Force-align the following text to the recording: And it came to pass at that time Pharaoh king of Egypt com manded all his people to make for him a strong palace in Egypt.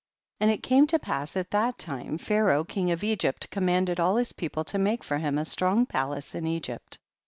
And 0.39 0.49
it 0.49 0.63
came 0.63 0.87
to 0.87 0.97
pass 0.97 1.37
at 1.37 1.51
that 1.51 1.77
time 1.77 2.17
Pharaoh 2.17 2.63
king 2.63 2.89
of 2.89 3.03
Egypt 3.03 3.51
com 3.51 3.67
manded 3.67 3.99
all 3.99 4.15
his 4.15 4.33
people 4.33 4.63
to 4.63 4.79
make 4.79 5.03
for 5.03 5.19
him 5.19 5.37
a 5.37 5.45
strong 5.45 5.85
palace 5.85 6.33
in 6.33 6.47
Egypt. 6.47 6.97